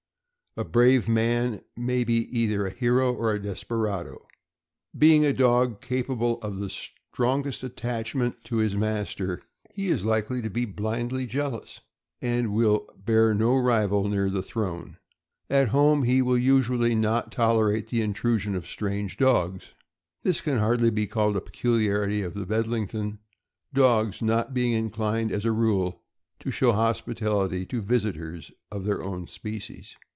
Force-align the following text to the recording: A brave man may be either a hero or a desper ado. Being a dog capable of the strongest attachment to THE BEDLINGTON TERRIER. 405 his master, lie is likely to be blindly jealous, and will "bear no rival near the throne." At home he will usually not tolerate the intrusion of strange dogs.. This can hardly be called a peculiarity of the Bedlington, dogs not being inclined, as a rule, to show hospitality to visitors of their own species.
A 0.57 0.65
brave 0.65 1.07
man 1.07 1.61
may 1.77 2.03
be 2.03 2.23
either 2.37 2.65
a 2.67 2.71
hero 2.73 3.13
or 3.13 3.33
a 3.33 3.39
desper 3.39 3.87
ado. 3.87 4.17
Being 4.97 5.23
a 5.23 5.31
dog 5.31 5.79
capable 5.79 6.41
of 6.41 6.57
the 6.57 6.69
strongest 6.69 7.63
attachment 7.63 8.43
to 8.43 8.55
THE 8.57 8.63
BEDLINGTON 8.63 8.79
TERRIER. 9.15 9.27
405 9.77 9.77
his 9.77 9.87
master, 9.87 9.87
lie 9.87 9.95
is 9.97 10.03
likely 10.05 10.41
to 10.41 10.49
be 10.49 10.65
blindly 10.65 11.25
jealous, 11.25 11.79
and 12.21 12.53
will 12.53 12.85
"bear 12.97 13.33
no 13.33 13.55
rival 13.55 14.09
near 14.09 14.29
the 14.29 14.43
throne." 14.43 14.97
At 15.49 15.69
home 15.69 16.03
he 16.03 16.21
will 16.21 16.37
usually 16.37 16.95
not 16.95 17.31
tolerate 17.31 17.87
the 17.87 18.01
intrusion 18.01 18.53
of 18.53 18.67
strange 18.67 19.15
dogs.. 19.15 19.71
This 20.23 20.41
can 20.41 20.57
hardly 20.57 20.89
be 20.89 21.07
called 21.07 21.37
a 21.37 21.41
peculiarity 21.41 22.23
of 22.23 22.33
the 22.33 22.45
Bedlington, 22.45 23.19
dogs 23.73 24.21
not 24.21 24.53
being 24.53 24.73
inclined, 24.73 25.31
as 25.31 25.45
a 25.45 25.51
rule, 25.53 26.01
to 26.41 26.51
show 26.51 26.73
hospitality 26.73 27.65
to 27.67 27.79
visitors 27.79 28.51
of 28.69 28.83
their 28.83 29.01
own 29.01 29.27
species. 29.27 29.95